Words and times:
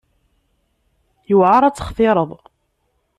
Yewɛer 1.29 1.63
ad 1.63 1.75
textireḍ. 1.75 2.31